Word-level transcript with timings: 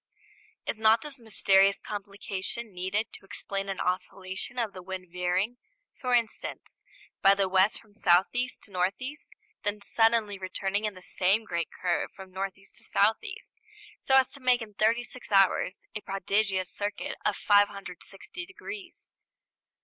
Is 0.65 0.79
not 0.79 1.01
this 1.03 1.19
mysterious 1.19 1.79
complication 1.79 2.73
needed 2.73 3.13
to 3.13 3.23
explain 3.23 3.69
an 3.69 3.79
oscillation 3.79 4.57
of 4.57 4.73
the 4.73 4.81
wind 4.81 5.11
veering, 5.11 5.57
for 5.93 6.15
instance, 6.15 6.79
by 7.21 7.35
the 7.35 7.47
west 7.47 7.79
from 7.79 7.93
south 7.93 8.25
east 8.33 8.63
to 8.63 8.71
north 8.71 8.99
east, 8.99 9.29
then 9.61 9.79
suddenly 9.79 10.39
returning 10.39 10.85
in 10.85 10.95
the 10.95 11.03
same 11.03 11.45
great 11.45 11.69
curve 11.71 12.09
from 12.15 12.31
north 12.31 12.57
east 12.57 12.77
to 12.77 12.83
south 12.83 13.21
east, 13.23 13.53
so 14.01 14.15
as 14.17 14.31
to 14.31 14.39
make 14.39 14.63
in 14.63 14.73
thirty 14.73 15.03
six 15.03 15.31
hours 15.31 15.81
a 15.93 16.01
prodigious 16.01 16.71
circuit 16.71 17.15
of 17.23 17.35
560 17.37 18.43
degrees? 18.47 19.11